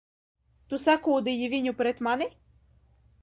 Tu 0.71 0.77
sakūdīji 0.83 1.51
viņu 1.53 1.73
pret 1.83 2.01
mani! 2.07 2.31